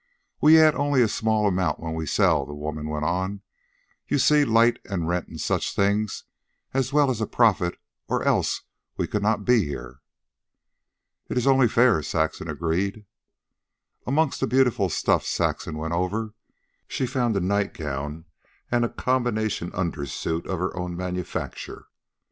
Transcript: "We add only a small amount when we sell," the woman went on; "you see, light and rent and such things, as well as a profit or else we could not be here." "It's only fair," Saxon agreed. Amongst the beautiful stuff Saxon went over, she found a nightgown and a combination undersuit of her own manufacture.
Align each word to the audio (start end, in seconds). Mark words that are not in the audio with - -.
"We 0.41 0.59
add 0.59 0.73
only 0.73 1.03
a 1.03 1.07
small 1.07 1.47
amount 1.47 1.79
when 1.79 1.93
we 1.93 2.07
sell," 2.07 2.43
the 2.43 2.55
woman 2.55 2.89
went 2.89 3.05
on; 3.05 3.41
"you 4.07 4.17
see, 4.17 4.43
light 4.43 4.79
and 4.85 5.07
rent 5.07 5.27
and 5.27 5.39
such 5.39 5.75
things, 5.75 6.23
as 6.73 6.91
well 6.91 7.11
as 7.11 7.21
a 7.21 7.27
profit 7.27 7.77
or 8.07 8.23
else 8.23 8.61
we 8.97 9.05
could 9.05 9.21
not 9.21 9.45
be 9.45 9.63
here." 9.63 10.01
"It's 11.29 11.45
only 11.45 11.67
fair," 11.67 12.01
Saxon 12.01 12.49
agreed. 12.49 13.05
Amongst 14.07 14.39
the 14.39 14.47
beautiful 14.47 14.89
stuff 14.89 15.23
Saxon 15.23 15.77
went 15.77 15.93
over, 15.93 16.33
she 16.87 17.05
found 17.05 17.37
a 17.37 17.39
nightgown 17.39 18.25
and 18.71 18.83
a 18.83 18.89
combination 18.89 19.69
undersuit 19.71 20.47
of 20.47 20.57
her 20.57 20.75
own 20.75 20.97
manufacture. 20.97 21.89